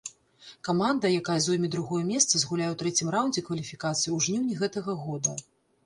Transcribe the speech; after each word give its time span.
Каманда, 0.67 1.11
якая 1.19 1.35
зойме 1.49 1.69
другое 1.77 2.01
месца, 2.11 2.31
згуляе 2.43 2.71
ў 2.71 2.81
трэцім 2.83 3.15
раўндзе 3.19 3.47
кваліфікацыі 3.51 4.09
ў 4.15 4.29
жніўні 4.29 4.53
гэтага 4.65 5.01
года. 5.09 5.41